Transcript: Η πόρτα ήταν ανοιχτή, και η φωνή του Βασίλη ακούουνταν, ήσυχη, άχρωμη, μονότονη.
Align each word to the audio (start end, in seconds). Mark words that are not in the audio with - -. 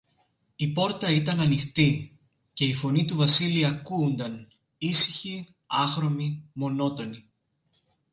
Η 0.55 0.67
πόρτα 0.71 1.09
ήταν 1.11 1.39
ανοιχτή, 1.39 2.19
και 2.53 2.65
η 2.65 2.73
φωνή 2.73 3.05
του 3.05 3.15
Βασίλη 3.15 3.65
ακούουνταν, 3.65 4.51
ήσυχη, 4.77 5.45
άχρωμη, 5.65 6.43
μονότονη. 6.53 7.25